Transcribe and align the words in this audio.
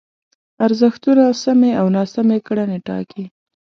ارزښتونه 0.65 1.23
سمې 1.43 1.71
او 1.79 1.85
ناسمې 1.97 2.37
کړنې 2.47 2.77
ټاکي. 2.87 3.25